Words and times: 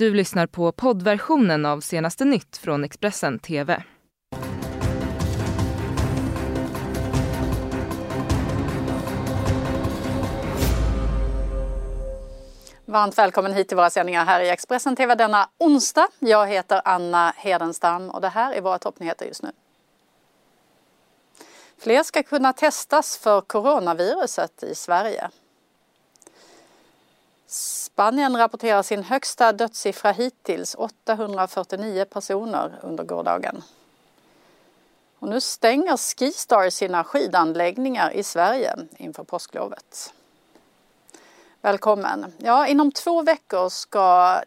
Du 0.00 0.14
lyssnar 0.14 0.46
på 0.46 0.72
poddversionen 0.72 1.66
av 1.66 1.80
senaste 1.80 2.24
nytt 2.24 2.56
från 2.56 2.84
Expressen 2.84 3.38
TV. 3.38 3.82
Varmt 12.84 13.18
välkommen 13.18 13.52
hit 13.52 13.68
till 13.68 13.76
våra 13.76 13.90
sändningar 13.90 14.24
här 14.24 14.40
i 14.40 14.48
Expressen 14.48 14.96
TV 14.96 15.14
denna 15.14 15.50
onsdag. 15.58 16.08
Jag 16.18 16.46
heter 16.46 16.82
Anna 16.84 17.32
Hedenstam 17.36 18.10
och 18.10 18.20
det 18.20 18.28
här 18.28 18.52
är 18.52 18.60
våra 18.60 18.78
toppnyheter 18.78 19.26
just 19.26 19.42
nu. 19.42 19.50
Fler 21.78 22.02
ska 22.02 22.22
kunna 22.22 22.52
testas 22.52 23.16
för 23.16 23.40
coronaviruset 23.40 24.62
i 24.62 24.74
Sverige. 24.74 25.30
Spanien 28.00 28.36
rapporterar 28.36 28.82
sin 28.82 29.02
högsta 29.02 29.52
dödssiffra 29.52 30.12
hittills, 30.12 30.74
849 30.74 32.04
personer 32.04 32.78
under 32.82 33.04
gårdagen. 33.04 33.62
Och 35.18 35.28
nu 35.28 35.40
stänger 35.40 35.96
Skistar 35.96 36.70
sina 36.70 37.04
skidanläggningar 37.04 38.10
i 38.10 38.22
Sverige 38.22 38.76
inför 38.96 39.24
påsklovet. 39.24 40.12
Välkommen! 41.60 42.32
Ja, 42.38 42.66
inom 42.66 42.92
två 42.92 43.22
veckor 43.22 43.68
ska 43.68 44.40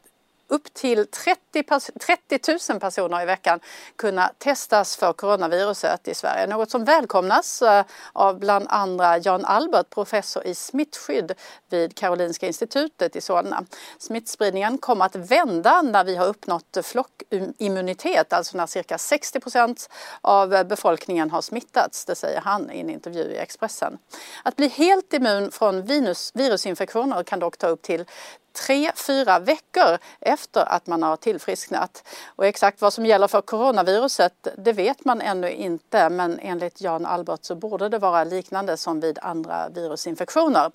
upp 0.53 0.73
till 0.73 1.07
30, 1.07 1.63
30 1.99 2.71
000 2.71 2.79
personer 2.79 3.21
i 3.21 3.25
veckan 3.25 3.59
kunna 3.95 4.31
testas 4.37 4.95
för 4.95 5.13
coronaviruset 5.13 6.07
i 6.07 6.13
Sverige. 6.13 6.47
Något 6.47 6.71
som 6.71 6.85
välkomnas 6.85 7.61
eh, 7.61 7.85
av 8.13 8.39
bland 8.39 8.65
andra 8.69 9.17
Jan 9.17 9.45
Albert, 9.45 9.89
professor 9.89 10.45
i 10.45 10.55
smittskydd 10.55 11.31
vid 11.69 11.97
Karolinska 11.97 12.47
institutet 12.47 13.15
i 13.15 13.21
Solna. 13.21 13.65
Smittspridningen 13.97 14.77
kommer 14.77 15.05
att 15.05 15.15
vända 15.15 15.81
när 15.81 16.03
vi 16.03 16.15
har 16.15 16.27
uppnått 16.27 16.77
flockimmunitet, 16.83 18.33
alltså 18.33 18.57
när 18.57 18.65
cirka 18.65 18.97
60 18.97 19.39
procent 19.39 19.89
av 20.21 20.67
befolkningen 20.67 21.31
har 21.31 21.41
smittats. 21.41 22.05
Det 22.05 22.15
säger 22.15 22.41
han 22.41 22.71
i 22.71 22.79
en 22.79 22.89
intervju 22.89 23.23
i 23.23 23.37
Expressen. 23.37 23.97
Att 24.43 24.55
bli 24.55 24.67
helt 24.67 25.13
immun 25.13 25.51
från 25.51 25.85
virusinfektioner 26.33 27.23
kan 27.23 27.39
dock 27.39 27.57
ta 27.57 27.67
upp 27.67 27.81
till 27.81 28.05
tre, 28.53 28.91
fyra 28.95 29.39
veckor 29.39 29.97
efter 30.19 30.65
att 30.71 30.87
man 30.87 31.03
har 31.03 31.17
tillfrisknat. 31.17 32.07
Och 32.35 32.45
exakt 32.45 32.81
vad 32.81 32.93
som 32.93 33.05
gäller 33.05 33.27
för 33.27 33.41
coronaviruset 33.41 34.47
det 34.57 34.73
vet 34.73 35.05
man 35.05 35.21
ännu 35.21 35.51
inte 35.51 36.09
men 36.09 36.39
enligt 36.39 36.81
Jan 36.81 37.05
Albert 37.05 37.45
så 37.45 37.55
borde 37.55 37.89
det 37.89 37.99
vara 37.99 38.23
liknande 38.23 38.77
som 38.77 38.99
vid 38.99 39.19
andra 39.21 39.69
virusinfektioner. 39.69 40.71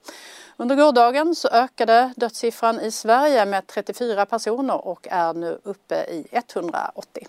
Under 0.57 0.77
gårdagen 0.77 1.35
så 1.35 1.49
ökade 1.49 2.13
dödssiffran 2.17 2.81
i 2.81 2.91
Sverige 2.91 3.47
med 3.47 3.67
34 3.67 4.27
personer 4.27 4.87
och 4.87 5.09
är 5.11 5.35
nu 5.35 5.59
uppe 5.65 5.95
i 5.95 6.27
180. 6.33 7.27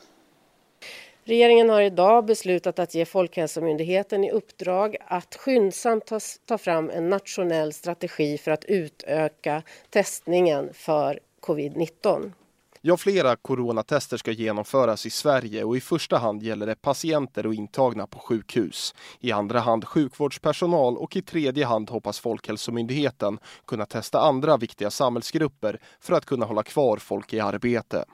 Regeringen 1.30 1.70
har 1.70 1.82
idag 1.82 2.26
beslutat 2.26 2.80
att 2.80 2.96
ge 2.96 3.06
Folkhälsomyndigheten 3.06 4.24
i 4.24 4.32
uppdrag 4.32 4.96
att 5.08 5.36
skyndsamt 5.36 6.12
ta, 6.46 6.58
fram 6.58 6.90
en 6.90 7.10
nationell 7.10 7.74
strategi 7.74 8.38
för 8.38 8.52
att 8.52 8.66
utöka 8.66 9.64
testningen 9.90 10.70
för 10.74 11.20
covid-19. 11.42 12.32
Ja, 12.82 12.98
flera 12.98 13.36
coronatester 13.36 14.18
ska 14.18 14.32
genomföras 14.32 15.06
i 15.06 15.10
Sverige 15.10 15.64
och 15.64 15.78
i 15.78 15.82
första 15.82 16.18
hand 16.18 16.44
gäller 16.44 16.66
det 16.66 16.82
patienter 16.82 17.46
och 17.46 17.54
intagna 17.54 18.08
på 18.08 18.20
sjukhus. 18.20 18.96
I 19.20 19.32
andra 19.32 19.60
hand 19.60 19.86
sjukvårdspersonal 19.86 20.98
och 20.98 21.16
i 21.16 21.22
tredje 21.22 21.66
hand 21.66 21.90
hoppas 21.90 22.20
Folkhälsomyndigheten 22.20 23.40
kunna 23.68 23.86
testa 23.86 24.20
andra 24.20 24.58
viktiga 24.58 24.92
samhällsgrupper 24.92 25.80
för 26.00 26.14
att 26.14 26.26
kunna 26.26 26.46
hålla 26.46 26.64
kvar 26.64 26.98
folk 26.98 27.34
i 27.34 27.40
arbete. 27.40 28.06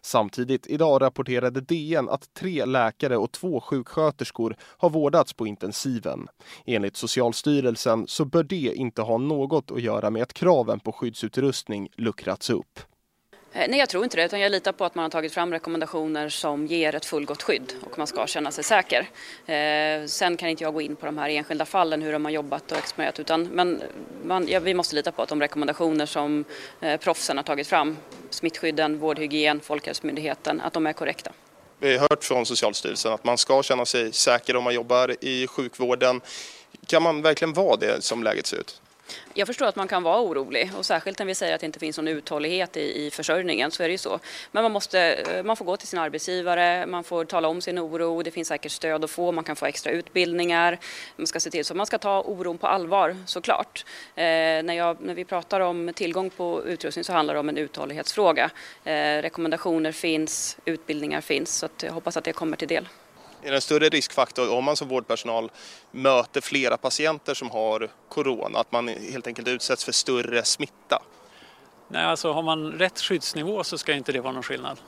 Samtidigt 0.00 0.66
idag 0.66 1.02
rapporterade 1.02 1.60
DN 1.60 2.08
att 2.08 2.34
tre 2.34 2.64
läkare 2.64 3.16
och 3.16 3.32
två 3.32 3.60
sjuksköterskor 3.60 4.56
har 4.60 4.90
vårdats 4.90 5.32
på 5.32 5.46
intensiven. 5.46 6.28
Enligt 6.66 6.96
Socialstyrelsen 6.96 8.04
så 8.08 8.24
bör 8.24 8.42
det 8.42 8.74
inte 8.74 9.02
ha 9.02 9.18
något 9.18 9.70
att 9.70 9.82
göra 9.82 10.10
med 10.10 10.22
att 10.22 10.32
kraven 10.32 10.80
på 10.80 10.92
skyddsutrustning 10.92 11.88
luckrats 11.96 12.50
upp. 12.50 12.91
Eh, 13.54 13.68
nej, 13.68 13.78
jag 13.78 13.88
tror 13.88 14.04
inte 14.04 14.16
det. 14.16 14.24
Utan 14.24 14.40
jag 14.40 14.52
litar 14.52 14.72
på 14.72 14.84
att 14.84 14.94
man 14.94 15.02
har 15.02 15.10
tagit 15.10 15.34
fram 15.34 15.52
rekommendationer 15.52 16.28
som 16.28 16.66
ger 16.66 16.94
ett 16.94 17.04
fullgott 17.04 17.42
skydd 17.42 17.72
och 17.82 17.98
man 17.98 18.06
ska 18.06 18.26
känna 18.26 18.50
sig 18.50 18.64
säker. 18.64 19.08
Eh, 19.46 20.06
sen 20.06 20.36
kan 20.36 20.48
inte 20.48 20.64
jag 20.64 20.74
gå 20.74 20.80
in 20.80 20.96
på 20.96 21.06
de 21.06 21.18
här 21.18 21.28
enskilda 21.28 21.64
fallen, 21.64 22.02
hur 22.02 22.12
de 22.12 22.24
har 22.24 22.32
jobbat 22.32 22.72
och 22.72 22.78
exponerat. 22.78 23.20
Utan, 23.20 23.44
men 23.44 23.82
man, 24.24 24.48
ja, 24.48 24.60
vi 24.60 24.74
måste 24.74 24.94
lita 24.94 25.12
på 25.12 25.22
att 25.22 25.28
de 25.28 25.40
rekommendationer 25.40 26.06
som 26.06 26.44
eh, 26.80 27.00
proffsen 27.00 27.36
har 27.36 27.44
tagit 27.44 27.66
fram, 27.66 27.96
smittskydden, 28.30 28.98
vårdhygien, 28.98 29.60
Folkhälsomyndigheten, 29.60 30.60
att 30.60 30.72
de 30.72 30.86
är 30.86 30.92
korrekta. 30.92 31.32
Vi 31.78 31.96
har 31.96 32.08
hört 32.10 32.24
från 32.24 32.46
Socialstyrelsen 32.46 33.12
att 33.12 33.24
man 33.24 33.38
ska 33.38 33.62
känna 33.62 33.84
sig 33.84 34.12
säker 34.12 34.56
om 34.56 34.64
man 34.64 34.74
jobbar 34.74 35.16
i 35.20 35.46
sjukvården. 35.46 36.20
Kan 36.86 37.02
man 37.02 37.22
verkligen 37.22 37.52
vara 37.52 37.76
det 37.76 38.04
som 38.04 38.22
läget 38.22 38.46
ser 38.46 38.56
ut? 38.56 38.80
Jag 39.34 39.46
förstår 39.46 39.66
att 39.66 39.76
man 39.76 39.88
kan 39.88 40.02
vara 40.02 40.20
orolig 40.20 40.70
och 40.78 40.86
särskilt 40.86 41.18
när 41.18 41.26
vi 41.26 41.34
säger 41.34 41.54
att 41.54 41.60
det 41.60 41.66
inte 41.66 41.78
finns 41.78 41.96
någon 41.96 42.08
uthållighet 42.08 42.76
i, 42.76 43.06
i 43.06 43.10
försörjningen 43.10 43.70
så 43.70 43.82
är 43.82 43.88
det 43.88 43.92
ju 43.92 43.98
så. 43.98 44.20
Men 44.52 44.62
man, 44.62 44.72
måste, 44.72 45.00
eh, 45.00 45.42
man 45.42 45.56
får 45.56 45.64
gå 45.64 45.76
till 45.76 45.88
sin 45.88 45.98
arbetsgivare, 45.98 46.86
man 46.86 47.04
får 47.04 47.24
tala 47.24 47.48
om 47.48 47.60
sin 47.60 47.78
oro, 47.78 48.22
det 48.22 48.30
finns 48.30 48.48
säkert 48.48 48.72
stöd 48.72 49.04
att 49.04 49.10
få, 49.10 49.32
man 49.32 49.44
kan 49.44 49.56
få 49.56 49.66
extra 49.66 49.92
utbildningar. 49.92 50.78
Man 51.16 51.26
ska 51.26 51.40
se 51.40 51.50
till 51.50 51.64
så 51.64 51.74
man 51.74 51.86
ska 51.86 51.98
ta 51.98 52.22
oron 52.22 52.58
på 52.58 52.66
allvar 52.66 53.16
såklart. 53.26 53.84
Eh, 54.14 54.24
när, 54.24 54.74
jag, 54.74 54.96
när 55.00 55.14
vi 55.14 55.24
pratar 55.24 55.60
om 55.60 55.92
tillgång 55.94 56.30
på 56.30 56.64
utrustning 56.66 57.04
så 57.04 57.12
handlar 57.12 57.34
det 57.34 57.40
om 57.40 57.48
en 57.48 57.58
uthållighetsfråga. 57.58 58.50
Eh, 58.84 59.22
rekommendationer 59.22 59.92
finns, 59.92 60.56
utbildningar 60.64 61.20
finns 61.20 61.56
så 61.56 61.68
jag 61.82 61.92
hoppas 61.92 62.16
att 62.16 62.24
det 62.24 62.32
kommer 62.32 62.56
till 62.56 62.68
del. 62.68 62.88
Är 63.42 63.50
det 63.50 63.56
en 63.56 63.60
större 63.60 63.88
riskfaktor 63.88 64.52
om 64.52 64.64
man 64.64 64.76
som 64.76 64.88
vårdpersonal 64.88 65.50
möter 65.90 66.40
flera 66.40 66.76
patienter 66.76 67.34
som 67.34 67.50
har 67.50 67.88
corona, 68.08 68.58
att 68.58 68.72
man 68.72 68.88
helt 68.88 69.26
enkelt 69.26 69.48
utsätts 69.48 69.84
för 69.84 69.92
större 69.92 70.44
smitta? 70.44 71.02
Nej, 71.88 72.04
alltså 72.04 72.32
har 72.32 72.42
man 72.42 72.72
rätt 72.72 73.00
skyddsnivå 73.00 73.64
så 73.64 73.78
ska 73.78 73.92
inte 73.92 74.12
det 74.12 74.20
vara 74.20 74.32
någon 74.32 74.42
skillnad. 74.42 74.80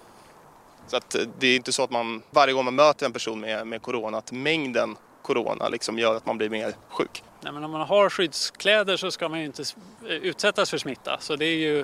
Så 0.87 0.97
att 0.97 1.17
det 1.39 1.47
är 1.47 1.57
inte 1.57 1.73
så 1.73 1.83
att 1.83 1.91
man 1.91 2.23
varje 2.31 2.55
gång 2.55 2.65
man 2.65 2.75
möter 2.75 3.07
en 3.07 3.13
person 3.13 3.41
med, 3.41 3.67
med 3.67 3.83
corona, 3.83 4.19
att 4.19 4.33
mängden 4.33 4.97
corona 5.23 5.69
liksom 5.69 5.99
gör 5.99 6.17
att 6.17 6.27
man 6.27 6.39
blir 6.39 6.51
mer 6.51 6.75
sjuk? 6.89 7.23
Nej, 7.41 7.53
men 7.53 7.65
om 7.65 7.71
man 7.71 7.81
har 7.81 8.11
skyddskläder 8.11 8.97
så 8.97 9.11
ska 9.11 9.29
man 9.29 9.39
ju 9.39 9.45
inte 9.47 9.63
utsättas 10.03 10.71
för 10.71 10.79
smitta, 10.79 11.19
så 11.21 11.37
det, 11.37 11.45
är 11.45 11.57
ju, 11.57 11.81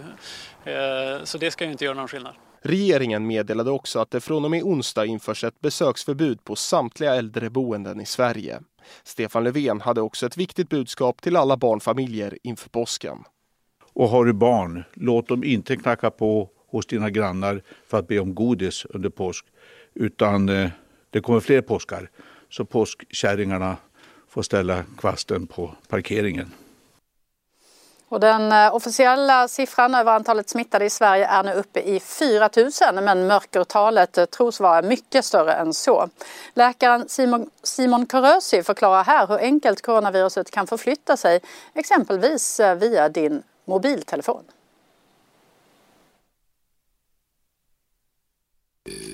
eh, 0.65 1.25
så 1.25 1.39
det 1.39 1.51
ska 1.51 1.65
ju 1.65 1.73
inte 1.73 1.85
göra 1.85 1.95
någon 1.95 2.09
skillnad. 2.09 2.35
Regeringen 2.63 3.27
meddelade 3.27 3.71
också 3.71 3.99
att 3.99 4.11
det 4.11 4.21
från 4.21 4.45
och 4.45 4.51
med 4.51 4.63
onsdag 4.63 5.07
införs 5.07 5.45
ett 5.45 5.61
besöksförbud 5.61 6.45
på 6.45 6.57
samtliga 6.57 7.15
äldreboenden 7.15 8.01
i 8.01 8.07
Sverige. 8.07 8.61
Stefan 9.03 9.45
Löfven 9.45 9.81
hade 9.81 10.01
också 10.01 10.27
ett 10.27 10.37
viktigt 10.37 10.69
budskap 10.69 11.23
till 11.23 11.37
alla 11.37 11.57
barnfamiljer 11.57 12.39
inför 12.43 12.69
påsken. 12.69 13.19
Och 13.93 14.09
har 14.09 14.25
du 14.25 14.33
barn, 14.33 14.85
låt 14.95 15.29
dem 15.29 15.45
inte 15.45 15.77
knacka 15.77 16.11
på 16.11 16.51
hos 16.67 16.87
dina 16.87 17.11
grannar 17.11 17.63
för 17.87 17.99
att 17.99 18.09
be 18.09 18.19
om 18.19 18.35
godis 18.35 18.85
under 18.85 19.11
påsk. 19.11 19.47
Utan 19.95 20.49
eh, 20.49 20.71
det 21.11 21.21
kommer 21.21 21.41
fler 21.41 21.63
påskar, 21.63 22.11
så 22.51 22.65
påskkärringarna 22.65 23.77
får 24.29 24.43
ställa 24.43 24.85
kvasten 24.99 25.47
på 25.47 25.75
parkeringen. 25.89 26.51
Och 28.11 28.21
den 28.21 28.53
eh, 28.53 28.75
officiella 28.75 29.49
siffran 29.49 29.95
över 29.95 30.13
antalet 30.13 30.49
smittade 30.49 30.85
i 30.85 30.91
Sverige 30.91 31.27
är 31.27 31.43
nu 31.43 31.53
uppe 31.53 31.81
i 31.81 32.01
4 32.01 32.51
000 32.93 33.05
men 33.05 33.27
mörkertalet 33.27 34.19
eh, 34.19 34.25
tros 34.25 34.61
vara 34.61 34.83
mycket 34.83 35.25
större 35.25 35.53
än 35.53 35.75
så. 35.75 36.09
Läkaren 36.55 37.09
Simon, 37.09 37.51
Simon 37.63 38.07
Körösi 38.07 38.63
förklarar 38.63 39.05
här 39.05 39.27
hur 39.27 39.39
enkelt 39.39 39.83
coronaviruset 39.83 40.51
kan 40.51 40.67
förflytta 40.67 41.17
sig 41.17 41.41
exempelvis 41.75 42.61
eh, 42.61 42.79
via 42.79 43.09
din 43.09 43.43
mobiltelefon. 43.65 44.45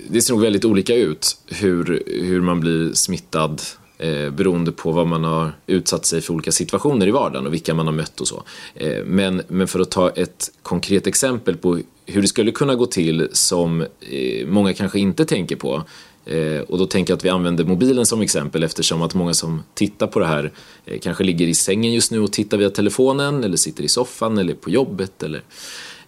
Det 0.09 0.23
ser 0.23 0.32
nog 0.32 0.43
väldigt 0.43 0.65
olika 0.65 0.94
ut 0.94 1.41
hur, 1.47 2.03
hur 2.06 2.41
man 2.41 2.61
blir 2.61 2.93
smittad 2.93 3.61
eh, 3.99 4.31
beroende 4.31 4.73
på 4.73 4.93
vad 4.93 5.07
man 5.07 5.25
har 5.25 5.53
utsatt 5.67 6.07
sig 6.07 6.21
för 6.21 6.35
olika 6.35 6.53
situationer 6.53 7.07
i 7.07 7.11
vardagen 7.11 7.47
och 7.47 7.53
vilka 7.53 7.75
man 7.75 7.87
har 7.87 7.95
mött 7.95 8.21
och 8.21 8.29
så. 8.29 8.43
Eh, 8.75 9.05
men, 9.05 9.43
men 9.49 9.69
för 9.69 9.81
att 9.81 9.91
ta 9.91 10.11
ett 10.11 10.51
konkret 10.63 11.07
exempel 11.07 11.57
på 11.57 11.81
hur 12.07 12.23
det 12.23 12.29
skulle 12.29 12.51
kunna 12.51 12.75
gå 12.75 12.87
till 12.87 13.29
som 13.33 13.81
eh, 13.81 14.47
många 14.47 14.73
kanske 14.73 14.99
inte 14.99 15.25
tänker 15.25 15.57
på 15.57 15.83
eh, 16.25 16.61
och 16.61 16.79
då 16.79 16.87
tänker 16.87 17.13
jag 17.13 17.17
att 17.17 17.25
vi 17.25 17.29
använder 17.29 17.65
mobilen 17.65 18.07
som 18.07 18.21
exempel 18.21 18.63
eftersom 18.63 19.03
att 19.03 19.15
många 19.15 19.35
som 19.35 19.63
tittar 19.75 20.07
på 20.07 20.19
det 20.19 20.27
här 20.27 20.53
eh, 20.87 20.99
kanske 20.99 21.25
ligger 21.25 21.47
i 21.47 21.55
sängen 21.55 21.93
just 21.93 22.11
nu 22.11 22.21
och 22.21 22.33
tittar 22.33 22.59
via 22.59 22.71
telefonen 22.71 23.45
eller 23.45 23.57
sitter 23.57 23.85
i 23.85 23.89
soffan 23.89 24.39
eller 24.39 24.55
på 24.55 24.71
jobbet 24.71 25.23
eller 25.23 25.43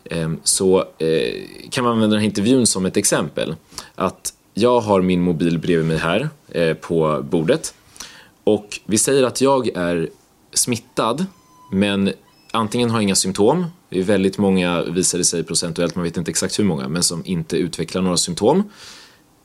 eh, 0.05 0.31
så 0.44 0.85
kan 1.70 1.85
man 1.85 1.93
använda 1.93 2.14
den 2.14 2.20
här 2.20 2.26
intervjun 2.26 2.67
som 2.67 2.87
ett 2.87 2.96
exempel. 2.96 3.55
Att 3.94 4.35
jag 4.55 4.81
har 4.81 5.02
min 5.02 5.20
mobil 5.20 5.58
bredvid 5.58 5.87
mig 5.87 5.96
här 5.96 6.29
på 6.75 7.25
bordet 7.31 7.75
och 8.48 8.80
vi 8.86 8.98
säger 8.98 9.22
att 9.22 9.40
jag 9.40 9.68
är 9.68 10.08
smittad 10.52 11.26
men 11.72 12.12
antingen 12.52 12.90
har 12.90 13.00
inga 13.00 13.14
symptom 13.14 13.66
Det 13.90 13.98
är 13.98 14.02
väldigt 14.02 14.38
många, 14.38 14.82
visar 14.82 15.18
det 15.18 15.24
sig 15.24 15.44
procentuellt, 15.44 15.94
man 15.94 16.04
vet 16.04 16.16
inte 16.16 16.30
exakt 16.30 16.58
hur 16.58 16.64
många, 16.64 16.88
men 16.88 17.02
som 17.02 17.22
inte 17.26 17.56
utvecklar 17.56 18.02
några 18.02 18.16
symptom. 18.16 18.70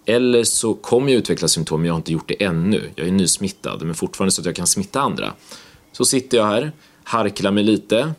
Eller 0.06 0.44
så 0.44 0.74
kommer 0.74 1.12
jag 1.12 1.20
utveckla 1.20 1.48
symptom, 1.48 1.82
men 1.82 1.88
jag 1.88 1.94
har 1.94 1.98
inte 1.98 2.12
gjort 2.12 2.28
det 2.28 2.44
ännu. 2.44 2.90
Jag 2.96 3.08
är 3.08 3.12
nysmittad, 3.12 3.82
men 3.84 3.96
fortfarande 3.96 4.32
så 4.32 4.42
att 4.42 4.46
jag 4.46 4.56
kan 4.56 4.68
smitta 4.68 5.02
andra. 5.02 5.34
Så 5.92 6.06
sitter 6.06 6.38
jag 6.38 6.46
här, 6.46 6.72
harklar 7.04 7.52
mig 7.52 7.64
lite. 7.64 8.14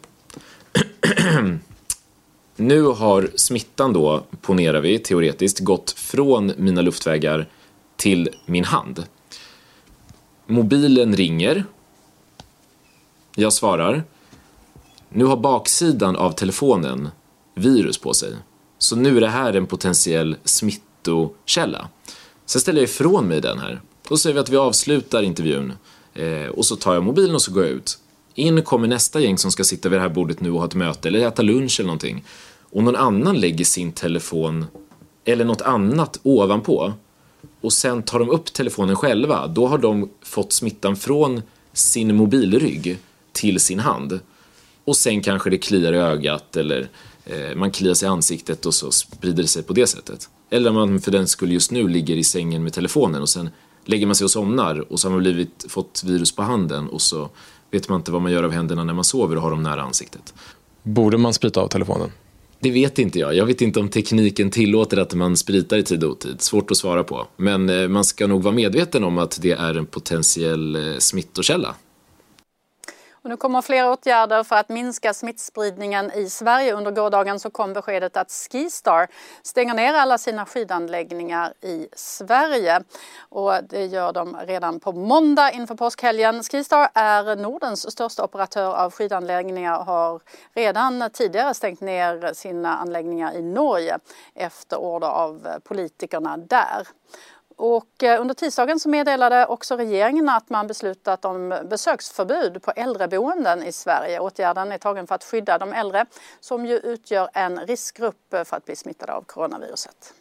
nu 2.56 2.82
har 2.82 3.30
smittan 3.34 3.92
då, 3.92 4.26
ponerar 4.42 4.80
vi 4.80 4.98
teoretiskt, 4.98 5.60
gått 5.60 5.90
från 5.90 6.52
mina 6.56 6.80
luftvägar 6.80 7.48
till 7.96 8.28
min 8.46 8.64
hand. 8.64 9.04
Mobilen 10.46 11.17
ringer. 11.17 11.64
Jag 13.35 13.52
svarar. 13.52 14.05
Nu 15.08 15.25
har 15.25 15.37
baksidan 15.37 16.17
av 16.17 16.32
telefonen 16.32 17.08
virus 17.55 17.99
på 17.99 18.14
sig. 18.14 18.32
Så 18.79 18.96
nu 18.96 19.17
är 19.17 19.20
det 19.20 19.29
här 19.29 19.55
en 19.55 19.67
potentiell 19.67 20.37
smittokälla. 20.44 21.88
Sen 22.46 22.61
ställer 22.61 22.81
jag 22.81 22.88
ifrån 22.88 23.29
mig 23.29 23.41
den 23.41 23.58
här. 23.58 23.81
Då 24.08 24.17
säger 24.17 24.35
vi 24.35 24.41
att 24.41 24.49
vi 24.49 24.56
avslutar 24.56 25.23
intervjun. 25.23 25.73
Eh, 26.14 26.47
och 26.47 26.67
så 26.67 26.76
tar 26.76 26.94
jag 26.94 27.02
mobilen 27.02 27.35
och 27.35 27.43
så 27.43 27.52
går 27.52 27.62
jag 27.62 27.73
ut. 27.73 27.99
In 28.35 28.62
kommer 28.62 28.88
nästa 28.88 29.20
gäng 29.20 29.38
som 29.38 29.50
ska 29.50 29.64
sitta 29.64 29.88
vid 29.88 29.99
det 29.99 30.02
här 30.02 30.08
bordet 30.08 30.40
nu 30.40 30.50
och 30.50 30.58
ha 30.58 30.67
ett 30.67 30.75
möte 30.75 31.08
eller 31.08 31.26
äta 31.26 31.43
lunch 31.43 31.81
eller 31.81 31.87
någonting. 31.87 32.25
Och 32.73 32.82
någon 32.82 32.97
annan 32.97 33.40
lägger 33.40 33.64
sin 33.64 33.93
telefon 33.93 34.67
eller 35.25 35.44
något 35.44 35.62
annat 35.62 36.20
ovanpå 36.23 36.93
och 37.64 37.72
sen 37.72 38.02
tar 38.02 38.19
de 38.19 38.31
upp 38.31 38.52
telefonen 38.52 38.96
själva, 38.96 39.46
då 39.46 39.66
har 39.66 39.78
de 39.78 40.11
fått 40.22 40.52
smittan 40.52 40.96
från 40.96 41.43
sin 41.72 42.16
mobilrygg 42.16 42.99
till 43.32 43.61
sin 43.61 43.78
hand. 43.78 44.20
Och 44.84 44.96
sen 44.96 45.20
kanske 45.20 45.50
det 45.50 45.58
kliar 45.58 45.93
i 45.93 45.96
ögat 45.96 46.56
eller 46.56 46.88
eh, 47.25 47.56
man 47.56 47.70
kliar 47.70 47.94
sig 47.94 48.06
i 48.06 48.11
ansiktet 48.11 48.66
och 48.66 48.75
så 48.75 48.90
sprider 48.90 49.43
det 49.43 49.49
sig 49.49 49.62
på 49.62 49.72
det 49.72 49.87
sättet. 49.87 50.28
Eller 50.50 50.70
om 50.70 50.76
man 50.76 51.00
för 51.00 51.11
den 51.11 51.26
skull 51.26 51.52
just 51.52 51.70
nu 51.70 51.88
ligger 51.88 52.16
i 52.16 52.25
sängen 52.25 52.62
med 52.62 52.72
telefonen 52.72 53.22
och 53.22 53.28
sen 53.28 53.50
lägger 53.84 54.06
man 54.06 54.14
sig 54.14 54.25
och 54.25 54.31
somnar 54.31 54.93
och 54.93 55.00
så 55.00 55.08
har 55.08 55.12
man 55.12 55.20
blivit, 55.20 55.66
fått 55.69 56.02
virus 56.05 56.37
på 56.37 56.43
handen 56.43 56.88
och 56.88 57.02
så 57.02 57.28
vet 57.70 57.88
man 57.88 58.00
inte 58.00 58.12
vad 58.12 58.22
man 58.22 58.32
gör 58.32 58.43
av 58.43 58.50
händerna 58.50 58.84
när 58.84 58.94
man 58.94 59.05
sover 59.05 59.37
och 59.37 59.43
har 59.43 59.50
dem 59.50 59.62
nära 59.62 59.82
ansiktet. 59.82 60.34
Borde 60.82 61.19
man 61.19 61.34
sprita 61.34 61.61
av 61.61 61.69
telefonen? 61.69 62.11
Det 62.64 62.70
vet 62.70 62.99
inte 62.99 63.19
jag. 63.19 63.34
Jag 63.34 63.46
vet 63.46 63.61
inte 63.61 63.81
om 63.81 63.88
tekniken 63.88 64.50
tillåter 64.50 64.96
att 64.96 65.14
man 65.14 65.37
spritar 65.37 65.76
i 65.76 65.82
tid 65.82 66.05
och 66.05 66.11
otid. 66.11 66.40
Svårt 66.40 66.70
att 66.70 66.76
svara 66.76 67.05
på. 67.05 67.26
Men 67.37 67.69
eh, 67.69 67.88
man 67.88 68.05
ska 68.05 68.26
nog 68.26 68.43
vara 68.43 68.55
medveten 68.55 69.05
om 69.05 69.19
att 69.19 69.38
det 69.43 69.52
är 69.52 69.75
en 69.75 69.87
potentiell 69.87 70.76
eh, 70.76 70.99
smittokälla. 70.99 71.75
Och 73.25 73.31
nu 73.31 73.37
kommer 73.37 73.62
fler 73.62 73.91
åtgärder 73.91 74.43
för 74.43 74.56
att 74.56 74.69
minska 74.69 75.15
smittspridningen 75.15 76.12
i 76.12 76.31
Sverige. 76.31 76.75
Under 76.75 76.91
gårdagen 76.91 77.41
så 77.41 77.50
kom 77.50 77.73
beskedet 77.73 78.17
att 78.17 78.31
Skistar 78.31 79.09
stänger 79.43 79.75
ner 79.75 79.94
alla 79.94 80.19
sina 80.19 80.47
skidanläggningar 80.47 81.53
i 81.61 81.88
Sverige. 81.93 82.82
Och 83.19 83.53
det 83.69 83.87
gör 83.87 84.12
de 84.12 84.37
redan 84.37 84.81
på 84.81 84.93
måndag 84.93 85.53
inför 85.53 85.75
påskhelgen. 85.75 86.43
Skistar 86.43 86.88
är 86.94 87.37
Nordens 87.37 87.93
största 87.93 88.25
operatör 88.25 88.75
av 88.75 88.93
skidanläggningar 88.93 89.79
och 89.79 89.85
har 89.85 90.21
redan 90.55 91.11
tidigare 91.12 91.55
stängt 91.55 91.81
ner 91.81 92.32
sina 92.35 92.76
anläggningar 92.76 93.35
i 93.35 93.43
Norge 93.43 93.99
efter 94.35 94.76
order 94.76 95.09
av 95.09 95.49
politikerna 95.65 96.37
där. 96.37 96.88
Och 97.56 98.02
eh, 98.02 98.20
under 98.20 98.34
tisdagen 98.34 98.80
så 98.80 98.88
meddelade 98.88 99.46
också 99.46 99.76
regeringen 99.76 100.28
att 100.28 100.50
man 100.50 100.66
beslutat 100.66 101.24
om 101.24 101.60
besöksförbud 101.70 102.62
på 102.62 102.70
äldreboenden 102.70 103.62
i 103.62 103.72
Sverige. 103.72 104.20
Åtgärden 104.20 104.72
är 104.72 104.78
tagen 104.78 105.06
för 105.06 105.14
att 105.14 105.24
skydda 105.24 105.58
de 105.58 105.72
äldre 105.72 106.06
som 106.40 106.66
ju 106.66 106.76
utgör 106.78 107.28
en 107.32 107.66
riskgrupp 107.66 108.30
för 108.30 108.56
att 108.56 108.64
bli 108.64 108.76
smittade 108.76 109.12
av 109.12 109.22
coronaviruset. 109.22 110.14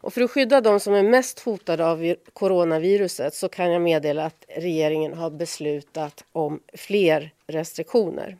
Och 0.00 0.12
för 0.12 0.20
att 0.20 0.30
skydda 0.30 0.60
de 0.60 0.80
som 0.80 0.94
är 0.94 1.02
mest 1.02 1.40
hotade 1.40 1.86
av 1.86 2.14
coronaviruset 2.32 3.34
så 3.34 3.48
kan 3.48 3.72
jag 3.72 3.82
meddela 3.82 4.24
att 4.24 4.44
regeringen 4.48 5.14
har 5.14 5.30
beslutat 5.30 6.24
om 6.32 6.60
fler 6.74 7.30
restriktioner. 7.46 8.38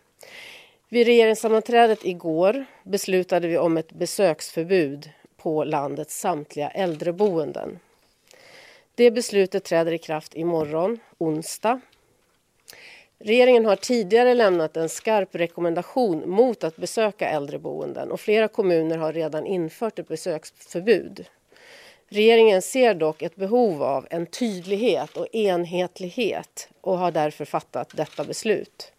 Vid 0.89 1.07
regeringssammanträdet 1.07 2.05
igår 2.05 2.67
beslutade 2.83 3.49
vi 3.49 3.59
om 3.59 3.77
ett 3.77 3.93
besöksförbud 3.93 5.11
på 5.37 5.65
landets 5.65 6.21
samtliga 6.21 6.71
äldreboenden. 6.71 7.79
Det 8.99 9.11
beslutet 9.11 9.65
träder 9.65 9.93
i 9.93 9.99
kraft 9.99 10.35
imorgon, 10.35 10.99
onsdag. 11.19 11.81
Regeringen 13.19 13.67
har 13.67 13.77
tidigare 13.77 14.35
lämnat 14.35 14.77
en 14.77 14.89
skarp 14.89 15.35
rekommendation 15.35 16.31
mot 16.31 16.65
att 16.65 16.77
besöka 16.77 17.29
äldreboenden 17.29 18.11
och 18.11 18.21
flera 18.21 18.49
kommuner 18.49 18.99
har 18.99 19.13
redan 19.13 19.47
infört 19.47 19.99
ett 19.99 20.09
besöksförbud. 20.09 21.27
Regeringen 22.09 22.63
ser 22.63 22.95
dock 22.95 23.23
ett 23.23 23.37
behov 23.37 23.83
av 23.83 24.07
en 24.11 24.27
tydlighet 24.27 25.17
och 25.17 25.35
enhetlighet 25.35 26.69
och 26.81 26.99
har 26.99 27.11
därför 27.11 27.45
fattat 27.45 27.97
detta 27.97 28.25
beslut. 28.25 28.93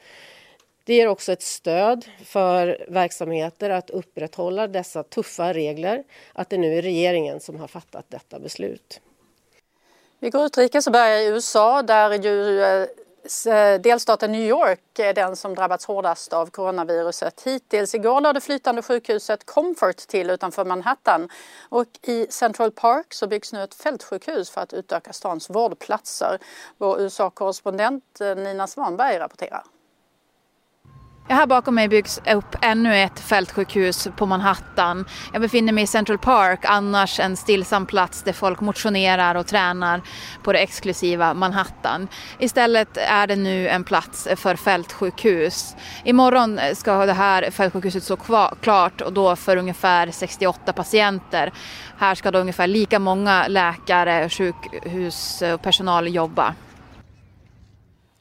Det 0.84 0.94
ger 0.94 1.08
också 1.08 1.32
ett 1.32 1.42
stöd 1.42 2.06
för 2.24 2.86
verksamheter 2.88 3.70
att 3.70 3.90
upprätthålla 3.90 4.68
dessa 4.68 5.04
tuffa 5.04 5.54
regler, 5.54 6.04
att 6.34 6.50
det 6.50 6.58
nu 6.58 6.78
är 6.78 6.82
regeringen 6.82 7.40
som 7.40 7.60
har 7.60 7.68
fattat 7.68 8.06
detta 8.10 8.40
beslut. 8.40 9.02
Vi 10.22 10.30
går 10.30 10.46
utrikes 10.46 10.88
och 10.88 10.94
börjar 10.94 11.18
i 11.18 11.28
USA 11.28 11.82
där 11.82 12.14
ju 12.14 12.64
eh, 12.64 13.82
delstaten 13.82 14.32
New 14.32 14.42
York 14.42 15.00
är 15.00 15.14
den 15.14 15.36
som 15.36 15.56
drabbats 15.56 15.86
hårdast 15.86 16.34
av 16.34 16.50
coronaviruset 16.50 17.42
hittills. 17.46 17.96
Igår 17.96 18.22
lade 18.22 18.42
flytande 18.42 18.82
sjukhuset 18.82 19.46
Comfort 19.46 19.98
till 19.98 20.30
utanför 20.30 20.66
Manhattan 20.66 21.30
och 21.70 21.88
i 22.02 22.28
Central 22.30 22.72
Park 22.72 23.14
så 23.14 23.28
byggs 23.28 23.54
nu 23.54 23.64
ett 23.64 23.74
fältsjukhus 23.74 24.50
för 24.50 24.62
att 24.62 24.74
utöka 24.74 25.14
stans 25.14 25.50
vårdplatser. 25.50 26.40
Vår 26.78 27.02
USA-korrespondent 27.02 28.22
eh, 28.22 28.36
Nina 28.36 28.68
Svanberg 28.68 29.20
rapporterar. 29.20 29.64
Här 31.32 31.48
bakom 31.48 31.76
mig 31.76 31.88
byggs 31.88 32.22
upp 32.34 32.56
ännu 32.62 32.98
ett 32.98 33.20
fältsjukhus 33.20 34.08
på 34.16 34.26
Manhattan. 34.26 35.06
Jag 35.34 35.42
befinner 35.42 35.74
mig 35.74 35.84
i 35.84 35.88
Central 35.88 36.18
Park, 36.18 36.60
annars 36.64 37.20
en 37.20 37.38
stillsam 37.38 37.86
plats 37.86 38.24
där 38.24 38.34
folk 38.34 38.62
motionerar 38.62 39.36
och 39.36 39.48
tränar 39.48 40.02
på 40.44 40.54
det 40.54 40.60
exklusiva 40.60 41.34
Manhattan. 41.34 42.08
Istället 42.40 42.98
är 42.98 43.28
det 43.28 43.36
nu 43.36 43.68
en 43.68 43.84
plats 43.84 44.28
för 44.36 44.56
fältsjukhus. 44.56 45.76
Imorgon 46.04 46.60
ska 46.74 47.06
det 47.06 47.14
här 47.14 47.52
fältsjukhuset 47.52 48.04
stå 48.04 48.18
klart 48.62 49.02
och 49.02 49.14
då 49.14 49.36
för 49.36 49.58
ungefär 49.58 50.12
68 50.12 50.74
patienter. 50.74 51.54
Här 51.98 52.16
ska 52.16 52.32
då 52.32 52.40
ungefär 52.40 52.68
lika 52.68 53.00
många 53.00 53.48
läkare, 53.48 54.30
sjukhus 54.30 55.44
och 55.54 55.62
personal 55.62 56.16
jobba. 56.16 56.56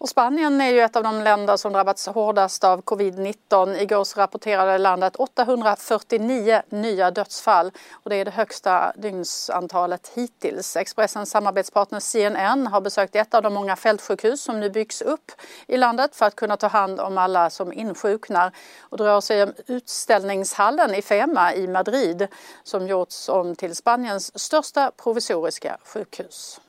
Och 0.01 0.09
Spanien 0.09 0.61
är 0.61 0.71
ju 0.71 0.81
ett 0.81 0.97
av 0.97 1.03
de 1.03 1.23
länder 1.23 1.57
som 1.57 1.73
drabbats 1.73 2.07
hårdast 2.07 2.65
av 2.65 2.83
covid-19. 2.83 3.77
Igår 3.77 4.05
så 4.05 4.21
rapporterade 4.21 4.79
landet 4.79 5.17
849 5.17 6.63
nya 6.69 7.11
dödsfall 7.11 7.73
och 7.93 8.11
det 8.11 8.17
är 8.17 8.25
det 8.25 8.31
högsta 8.31 8.93
dygnsantalet 8.97 10.11
hittills. 10.15 10.77
Expressens 10.77 11.31
samarbetspartner 11.31 12.01
CNN 12.01 12.67
har 12.67 12.81
besökt 12.81 13.17
ett 13.17 13.35
av 13.35 13.43
de 13.43 13.55
många 13.55 13.77
fältsjukhus 13.77 14.43
som 14.43 14.61
nu 14.61 14.71
byggs 14.71 15.03
upp 15.03 15.33
i 15.67 15.77
landet 15.77 16.17
för 16.17 16.27
att 16.27 16.37
kunna 16.37 16.57
ta 16.57 16.67
hand 16.67 17.01
om 17.01 17.19
alla 17.19 17.51
som 17.51 17.73
insjuknar. 17.73 18.53
Och 18.81 18.99
det 18.99 19.05
rör 19.05 19.21
sig 19.21 19.43
om 19.43 19.53
utställningshallen 19.67 20.95
i 20.95 21.03
Fema 21.03 21.55
i 21.55 21.69
Madrid 21.69 22.29
som 22.63 22.87
gjorts 22.87 23.29
om 23.29 23.57
till 23.57 23.77
Spaniens 23.77 24.39
största 24.39 24.91
provisoriska 24.97 25.79
sjukhus. 25.85 26.61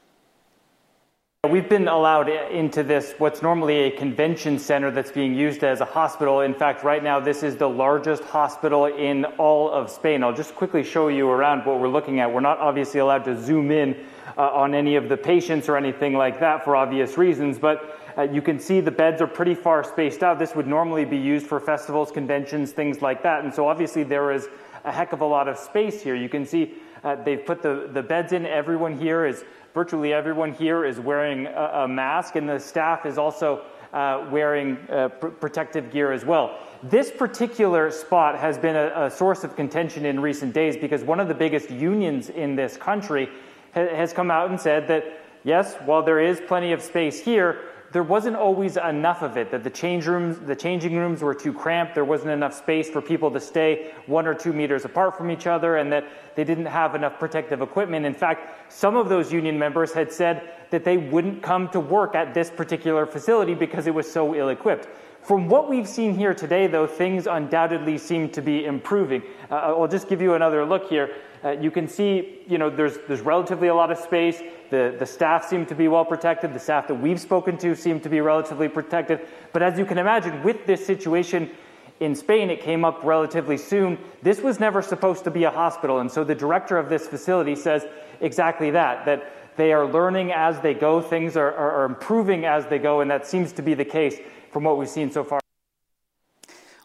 We've 1.48 1.70
been 1.70 1.88
allowed 1.88 2.28
into 2.28 2.84
this, 2.84 3.14
what's 3.18 3.42
normally 3.42 3.84
a 3.84 3.92
convention 3.92 4.60
center 4.60 4.92
that's 4.92 5.14
being 5.14 5.34
used 5.34 5.64
as 5.64 5.80
a 5.80 5.86
hospital. 5.86 6.42
In 6.42 6.54
fact, 6.54 6.84
right 6.84 7.02
now, 7.02 7.22
this 7.22 7.44
is 7.44 7.56
the 7.56 7.70
largest 7.70 8.26
hospital 8.26 8.88
in 8.88 9.24
all 9.24 9.72
of 9.72 9.90
Spain. 9.90 10.22
I'll 10.22 10.36
just 10.36 10.54
quickly 10.54 10.84
show 10.84 11.08
you 11.08 11.30
around 11.30 11.66
what 11.66 11.80
we're 11.80 11.88
looking 11.88 12.20
at. 12.20 12.30
We're 12.34 12.42
not 12.42 12.58
obviously 12.58 13.00
allowed 13.00 13.24
to 13.24 13.42
zoom 13.42 13.72
in 13.72 14.06
uh, 14.38 14.50
on 14.50 14.76
any 14.76 14.98
of 14.98 15.08
the 15.08 15.16
patients 15.16 15.70
or 15.70 15.78
anything 15.78 16.14
like 16.14 16.42
that 16.42 16.66
for 16.66 16.76
obvious 16.76 17.18
reasons, 17.18 17.58
but 17.58 17.98
uh, 18.18 18.24
you 18.24 18.42
can 18.42 18.60
see 18.60 18.82
the 18.82 18.92
beds 18.92 19.22
are 19.22 19.28
pretty 19.28 19.56
far 19.56 19.82
spaced 19.86 20.24
out. 20.24 20.40
This 20.40 20.56
would 20.56 20.68
normally 20.68 21.06
be 21.06 21.18
used 21.18 21.48
for 21.48 21.62
festivals, 21.62 22.12
conventions, 22.12 22.74
things 22.74 23.02
like 23.02 23.24
that. 23.24 23.46
And 23.46 23.54
so 23.54 23.66
obviously 23.66 24.04
there 24.04 24.34
is 24.34 24.50
a 24.84 24.92
heck 24.92 25.14
of 25.14 25.22
a 25.22 25.26
lot 25.26 25.48
of 25.48 25.58
space 25.58 26.02
here. 26.02 26.16
You 26.16 26.28
can 26.28 26.46
see 26.46 26.74
uh, 27.04 27.16
they've 27.16 27.46
put 27.46 27.62
the, 27.62 27.90
the 27.94 28.04
beds 28.04 28.34
in. 28.34 28.46
Everyone 28.46 28.98
here 28.98 29.26
is 29.26 29.46
virtually 29.74 30.14
everyone 30.14 30.54
here 30.54 30.86
is 30.86 31.00
wearing 31.00 31.48
a, 31.48 31.72
a 31.84 31.88
mask, 31.88 32.36
and 32.36 32.48
the 32.48 32.60
staff 32.60 33.06
is 33.06 33.18
also 33.18 33.64
uh, 33.94 34.28
wearing 34.32 34.78
uh, 34.90 35.10
pr- 35.10 35.28
protective 35.28 35.92
gear 35.92 36.12
as 36.12 36.26
well. 36.26 36.60
This 36.84 37.12
particular 37.12 37.92
spot 37.92 38.38
has 38.38 38.58
been 38.58 38.76
a, 38.76 39.06
a, 39.06 39.12
source 39.12 39.44
of 39.44 39.56
contention 39.56 40.06
in 40.06 40.20
recent 40.20 40.54
days 40.54 40.78
because 40.78 41.04
one 41.04 41.20
of 41.20 41.28
the 41.28 41.34
biggest 41.34 41.70
unions 41.70 42.30
in 42.30 42.56
this 42.56 42.78
country 42.78 43.30
ha- 43.74 43.88
has 43.96 44.14
come 44.14 44.30
out 44.30 44.50
and 44.50 44.60
said 44.60 44.88
that, 44.88 45.06
yes, 45.44 45.76
while 45.86 46.04
there 46.04 46.20
is 46.20 46.40
plenty 46.48 46.72
of 46.72 46.82
space 46.82 47.20
here, 47.20 47.62
there 47.92 48.04
wasn't 48.04 48.36
always 48.36 48.78
enough 48.78 49.24
of 49.24 49.38
it, 49.38 49.50
that 49.52 49.64
the 49.64 49.70
change 49.70 50.06
rooms, 50.06 50.40
the 50.40 50.56
changing 50.56 50.96
rooms 50.96 51.22
were 51.22 51.34
too 51.34 51.54
cramped, 51.54 51.96
there 51.96 52.06
wasn't 52.06 52.30
enough 52.30 52.54
space 52.54 52.90
for 52.90 53.02
people 53.02 53.32
to 53.32 53.40
stay 53.40 53.94
one 54.06 54.28
or 54.28 54.36
two 54.36 54.54
meters 54.54 54.86
apart 54.86 55.18
from 55.18 55.32
each 55.32 55.48
other, 55.48 55.78
and 55.78 55.92
that 55.92 56.06
they 56.36 56.44
didn't 56.44 56.68
have 56.68 56.94
enough 56.94 57.18
protective 57.18 57.62
equipment. 57.62 58.06
In 58.06 58.14
fact, 58.14 58.72
some 58.72 58.96
of 58.96 59.10
those 59.10 59.34
union 59.34 59.58
members 59.58 59.92
had 59.92 60.12
said 60.12 60.54
that 60.70 60.84
they 60.84 60.98
wouldn't 60.98 61.42
come 61.42 61.68
to 61.70 61.80
work 61.80 62.14
at 62.14 62.34
this 62.34 62.50
particular 62.52 63.06
facility 63.06 63.56
because 63.56 63.88
it 63.88 63.94
was 63.94 64.10
so 64.12 64.36
ill 64.36 64.50
equipped. 64.50 64.88
From 65.24 65.48
what 65.48 65.70
we've 65.70 65.88
seen 65.88 66.16
here 66.16 66.34
today, 66.34 66.68
though, 66.68 66.88
things 66.88 67.28
undoubtedly 67.28 67.98
seem 67.98 68.30
to 68.30 68.42
be 68.42 68.66
improving. 68.66 69.22
Uh, 69.52 69.56
I'll 69.56 69.88
just 69.88 70.08
give 70.08 70.22
you 70.22 70.34
another 70.34 70.66
look 70.66 70.90
here. 70.90 71.16
Uh, 71.44 71.52
you 71.52 71.72
can 71.72 71.88
see, 71.88 72.40
you 72.48 72.58
know, 72.58 72.70
there's, 72.70 72.98
there's 73.08 73.22
relatively 73.22 73.68
a 73.68 73.76
lot 73.76 73.92
of 73.92 73.98
space. 73.98 74.42
The, 74.72 74.96
the 74.98 75.06
staff 75.06 75.46
seem 75.46 75.66
to 75.68 75.76
be 75.76 75.88
well 75.88 76.06
protected. 76.06 76.54
The 76.54 76.60
staff 76.60 76.88
that 76.88 76.96
we've 76.96 77.20
spoken 77.20 77.58
to 77.60 77.76
seem 77.76 78.00
to 78.02 78.10
be 78.10 78.22
relatively 78.22 78.68
protected. 78.68 79.22
But 79.54 79.62
as 79.62 79.78
you 79.78 79.86
can 79.86 79.98
imagine, 79.98 80.44
with 80.44 80.66
this 80.66 80.86
situation 80.86 81.52
in 82.00 82.16
Spain, 82.16 82.50
it 82.50 82.62
came 82.62 82.84
up 82.84 83.04
relatively 83.04 83.58
soon. 83.58 83.98
This 84.24 84.42
was 84.42 84.60
never 84.60 84.82
supposed 84.82 85.26
to 85.26 85.32
be 85.32 85.44
a 85.44 85.52
hospital. 85.52 86.00
And 86.00 86.12
so 86.12 86.24
the 86.24 86.36
director 86.36 86.78
of 86.78 86.90
this 86.90 87.08
facility 87.08 87.56
says 87.56 87.86
exactly 88.22 88.72
that, 88.72 89.06
that 89.06 89.32
they 89.58 89.74
are 89.74 89.86
learning 89.86 90.32
as 90.32 90.60
they 90.62 90.74
go, 90.74 91.02
things 91.02 91.36
are, 91.36 91.54
are, 91.54 91.72
are 91.82 91.86
improving 91.86 92.46
as 92.46 92.66
they 92.68 92.80
go, 92.80 93.02
and 93.02 93.12
that 93.12 93.28
seems 93.28 93.52
to 93.54 93.62
be 93.62 93.74
the 93.74 93.84
case 93.84 94.18
from 94.52 94.64
what 94.64 94.80
we've 94.80 94.90
seen 94.90 95.12
so 95.12 95.24
far. 95.24 95.40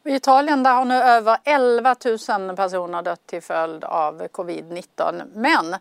I 0.05 0.15
Italien 0.15 0.63
där 0.63 0.75
har 0.75 0.85
nu 0.85 0.95
över 0.95 1.39
11 1.45 1.97
000 2.29 2.57
personer 2.57 3.03
dött 3.03 3.27
till 3.27 3.43
följd 3.43 3.85
av 3.85 4.23
covid-19. 4.23 5.23
Men 5.35 5.77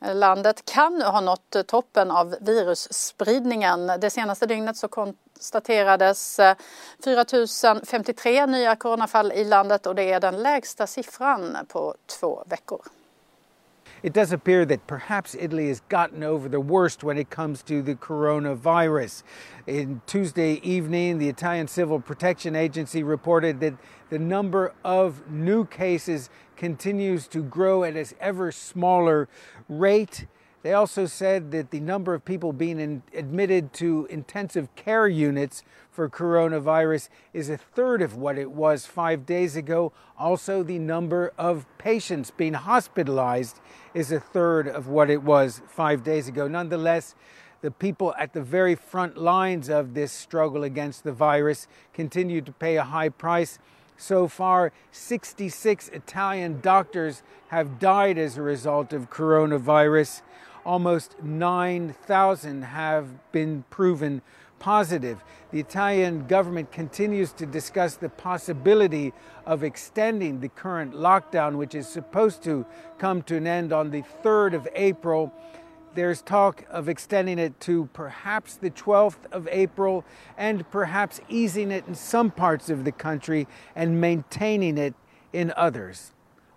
landet 0.00 0.64
kan 0.64 0.98
nu 0.98 1.04
ha 1.04 1.20
nått 1.20 1.56
toppen 1.66 2.10
av 2.10 2.36
virusspridningen. 2.40 3.86
Det 3.86 4.10
senaste 4.10 4.46
dygnet 4.46 4.76
så 4.76 4.88
konstaterades 4.88 6.40
4 7.04 7.24
053 7.84 8.46
nya 8.46 8.76
coronafall 8.76 9.32
i 9.32 9.44
landet 9.44 9.86
och 9.86 9.94
det 9.94 10.12
är 10.12 10.20
den 10.20 10.42
lägsta 10.42 10.86
siffran 10.86 11.56
på 11.68 11.94
två 12.06 12.44
veckor. 12.46 12.80
It 14.06 14.12
does 14.12 14.30
appear 14.30 14.64
that 14.64 14.86
perhaps 14.86 15.34
Italy 15.34 15.66
has 15.66 15.80
gotten 15.88 16.22
over 16.22 16.48
the 16.48 16.60
worst 16.60 17.02
when 17.02 17.18
it 17.18 17.28
comes 17.28 17.60
to 17.64 17.82
the 17.82 17.96
coronavirus. 17.96 19.24
In 19.66 20.00
Tuesday 20.06 20.60
evening, 20.62 21.18
the 21.18 21.28
Italian 21.28 21.66
Civil 21.66 21.98
Protection 21.98 22.54
Agency 22.54 23.02
reported 23.02 23.58
that 23.58 23.74
the 24.08 24.20
number 24.20 24.72
of 24.84 25.28
new 25.28 25.64
cases 25.64 26.30
continues 26.56 27.26
to 27.26 27.42
grow 27.42 27.82
at 27.82 27.96
an 27.96 28.06
ever 28.20 28.52
smaller 28.52 29.28
rate. 29.68 30.26
They 30.66 30.72
also 30.72 31.06
said 31.06 31.52
that 31.52 31.70
the 31.70 31.78
number 31.78 32.12
of 32.12 32.24
people 32.24 32.52
being 32.52 32.80
in, 32.80 33.04
admitted 33.14 33.72
to 33.74 34.08
intensive 34.10 34.74
care 34.74 35.06
units 35.06 35.62
for 35.92 36.08
coronavirus 36.08 37.08
is 37.32 37.48
a 37.48 37.56
third 37.56 38.02
of 38.02 38.16
what 38.16 38.36
it 38.36 38.50
was 38.50 38.84
five 38.84 39.24
days 39.24 39.54
ago. 39.54 39.92
Also, 40.18 40.64
the 40.64 40.80
number 40.80 41.32
of 41.38 41.66
patients 41.78 42.32
being 42.32 42.54
hospitalized 42.54 43.60
is 43.94 44.10
a 44.10 44.18
third 44.18 44.66
of 44.66 44.88
what 44.88 45.08
it 45.08 45.22
was 45.22 45.62
five 45.68 46.02
days 46.02 46.26
ago. 46.26 46.48
Nonetheless, 46.48 47.14
the 47.60 47.70
people 47.70 48.12
at 48.18 48.32
the 48.32 48.42
very 48.42 48.74
front 48.74 49.16
lines 49.16 49.68
of 49.68 49.94
this 49.94 50.10
struggle 50.10 50.64
against 50.64 51.04
the 51.04 51.12
virus 51.12 51.68
continue 51.94 52.40
to 52.40 52.50
pay 52.50 52.74
a 52.74 52.82
high 52.82 53.10
price. 53.10 53.60
So 53.96 54.26
far, 54.26 54.72
66 54.90 55.90
Italian 55.90 56.60
doctors 56.60 57.22
have 57.48 57.78
died 57.78 58.18
as 58.18 58.36
a 58.36 58.42
result 58.42 58.92
of 58.92 59.10
coronavirus. 59.10 60.22
Almost 60.66 61.22
9,000 61.22 62.62
have 62.62 63.30
been 63.30 63.62
proven 63.70 64.20
positive. 64.58 65.22
The 65.52 65.60
Italian 65.60 66.26
government 66.26 66.72
continues 66.72 67.30
to 67.34 67.46
discuss 67.46 67.94
the 67.94 68.08
possibility 68.08 69.12
of 69.46 69.62
extending 69.62 70.40
the 70.40 70.48
current 70.48 70.92
lockdown, 70.92 71.54
which 71.54 71.76
is 71.76 71.86
supposed 71.86 72.42
to 72.42 72.66
come 72.98 73.22
to 73.22 73.36
an 73.36 73.46
end 73.46 73.72
on 73.72 73.92
the 73.92 74.02
3rd 74.24 74.54
of 74.54 74.66
April. 74.74 75.32
There's 75.94 76.20
talk 76.20 76.64
of 76.68 76.88
extending 76.88 77.38
it 77.38 77.60
to 77.60 77.88
perhaps 77.92 78.56
the 78.56 78.72
12th 78.72 79.24
of 79.30 79.46
April 79.52 80.04
and 80.36 80.68
perhaps 80.72 81.20
easing 81.28 81.70
it 81.70 81.86
in 81.86 81.94
some 81.94 82.32
parts 82.32 82.70
of 82.70 82.84
the 82.84 82.90
country 82.90 83.46
and 83.76 84.00
maintaining 84.00 84.78
it 84.78 84.96
in 85.32 85.52
others. 85.56 86.10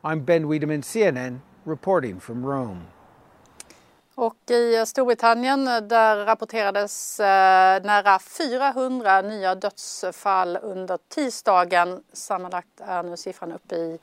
I'm 0.03 0.21
Ben 0.21 0.47
Wiedemann, 0.47 0.81
CNN, 0.81 1.41
reporting 1.63 2.19
from 2.19 2.43
Rome. 2.43 2.87
Och 4.19 4.51
i 4.51 4.85
Storbritannien 4.85 5.67
eh, 5.67 5.81
där 5.81 6.25
rapporterades 6.25 7.19
eh, 7.19 7.83
nära 7.83 8.19
400 8.19 9.21
nya 9.21 9.55
dödsfall 9.55 10.57
under 10.61 10.97
tisdagen. 11.09 12.03
Sammanlagt 12.13 12.81
är 12.81 13.03
nu 13.03 13.17
siffran 13.17 13.51
uppe 13.51 13.75
i 13.75 13.99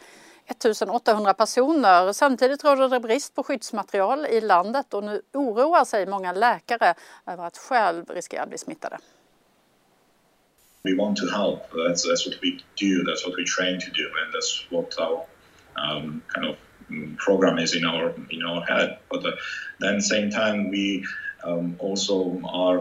1800 0.46 1.34
personer. 1.34 2.12
Samtidigt 2.12 2.64
råder 2.64 2.88
det 2.88 3.00
brist 3.00 3.34
på 3.34 3.42
skyddsmaterial 3.42 4.26
i 4.26 4.40
landet 4.40 4.94
och 4.94 5.04
nu 5.04 5.22
oroar 5.32 5.84
sig 5.84 6.06
många 6.06 6.32
läkare 6.32 6.94
över 7.26 7.46
att 7.46 7.58
själv 7.58 8.04
riskera 8.10 8.42
att 8.42 8.48
bli 8.48 8.58
smittade. 8.58 8.98
We 10.82 10.96
want 10.96 11.18
to 11.18 11.26
help. 11.26 11.60
That's, 11.72 12.04
that's 12.08 12.26
what 12.26 12.38
we 12.42 12.50
do. 12.80 13.04
That's 13.06 13.26
what 13.26 13.34
we 13.38 13.44
train 13.56 13.80
to 13.80 13.90
do, 14.02 14.06
and 14.20 14.28
that's 14.34 14.52
what 14.70 14.98
our 14.98 15.26
um, 15.84 16.22
kind 16.34 16.46
of 16.46 16.56
program 17.16 17.58
is 17.58 17.74
in 17.74 17.84
our 17.84 18.14
in 18.30 18.42
our 18.42 18.62
head. 18.64 18.98
But 19.10 19.26
uh, 19.26 19.32
then, 19.80 20.00
same 20.00 20.30
time, 20.30 20.70
we 20.70 21.06
um, 21.44 21.76
also 21.78 22.40
are, 22.44 22.78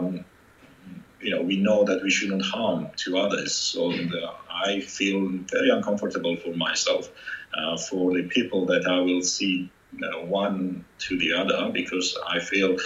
you 1.20 1.30
know, 1.30 1.42
we 1.42 1.56
know 1.56 1.84
that 1.84 2.02
we 2.02 2.10
shouldn't 2.10 2.44
harm 2.44 2.90
to 3.04 3.18
others. 3.18 3.54
So 3.54 3.90
the, 3.90 4.32
I 4.50 4.80
feel 4.80 5.28
very 5.50 5.70
uncomfortable 5.70 6.36
for 6.36 6.54
myself, 6.54 7.10
uh, 7.56 7.76
for 7.76 8.14
the 8.14 8.24
people 8.24 8.66
that 8.66 8.86
I 8.86 9.00
will 9.00 9.22
see 9.22 9.70
uh, 10.02 10.24
one 10.26 10.84
to 10.98 11.18
the 11.18 11.34
other, 11.34 11.70
because 11.72 12.16
I 12.26 12.40
feel. 12.40 12.76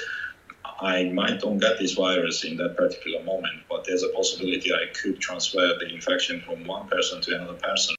I 0.83 1.05
might 1.05 1.41
don't 1.41 1.59
get 1.59 1.79
this 1.79 1.93
virus 1.93 2.43
in 2.43 2.57
that 2.57 2.75
particular 2.75 3.23
moment, 3.23 3.65
but 3.69 3.85
there's 3.85 4.03
a 4.03 4.09
possibility 4.09 4.73
I 4.73 4.87
could 4.95 5.21
transfer 5.21 5.75
the 5.79 5.87
infection 5.93 6.41
from 6.41 6.65
one 6.65 6.89
person 6.89 7.21
to 7.21 7.35
another 7.37 7.59
person. 7.59 7.97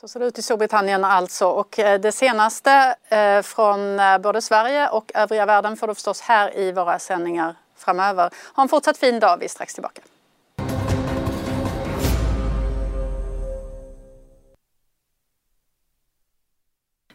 Så 0.00 0.08
ser 0.08 0.20
det 0.20 0.26
ut 0.26 0.38
i 0.38 0.42
Storbritannien 0.42 1.04
alltså. 1.04 1.46
Och 1.46 1.78
eh, 1.78 2.00
det 2.00 2.12
senaste 2.12 2.94
eh, 3.08 3.42
från 3.42 4.00
eh, 4.00 4.18
både 4.18 4.42
Sverige 4.42 4.88
och 4.88 5.12
övriga 5.14 5.46
världen 5.46 5.76
får 5.76 5.86
du 5.86 5.94
förstås 5.94 6.20
här 6.20 6.58
i 6.58 6.72
våra 6.72 6.98
sändningar 6.98 7.56
framöver. 7.76 8.30
Ha 8.54 8.62
en 8.62 8.68
fortsatt 8.68 8.98
fin 8.98 9.20
dag, 9.20 9.36
vi 9.38 9.44
är 9.44 9.48
strax 9.48 9.74
tillbaka. 9.74 10.02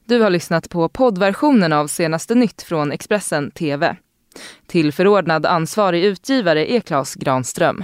Du 0.06 0.22
har 0.22 0.30
lyssnat 0.30 0.70
på 0.70 0.90
poddversionen 0.90 1.74
av 1.74 1.88
senaste 1.88 2.36
nytt 2.36 2.62
från 2.62 2.92
Expressen 2.92 3.52
TV. 3.52 3.96
Tillförordnad 4.68 5.46
ansvarig 5.46 6.04
utgivare 6.04 6.72
är 6.72 6.80
Klas 6.80 7.16
Granström. 7.16 7.84